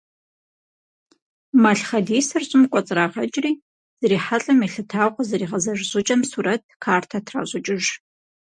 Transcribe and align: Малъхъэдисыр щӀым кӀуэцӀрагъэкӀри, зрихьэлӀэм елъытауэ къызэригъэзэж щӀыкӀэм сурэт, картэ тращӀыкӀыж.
Малъхъэдисыр 1.61 2.43
щӀым 2.49 2.63
кӀуэцӀрагъэкӀри, 2.71 3.51
зрихьэлӀэм 4.01 4.59
елъытауэ 4.65 5.11
къызэригъэзэж 5.15 5.79
щӀыкӀэм 5.89 6.21
сурэт, 6.29 6.61
картэ 6.83 7.19
тращӀыкӀыж. 7.25 7.85